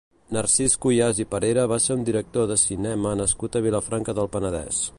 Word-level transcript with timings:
Narcís 0.35 0.75
Cuyàs 0.85 1.19
i 1.23 1.25
Parera 1.33 1.65
va 1.73 1.77
ser 1.83 1.97
un 1.99 2.05
director 2.09 2.47
de 2.53 2.57
cinema 2.63 3.13
nascut 3.21 3.59
a 3.61 3.65
Vilafranca 3.67 4.17
del 4.21 4.31
Penedès. 4.37 4.81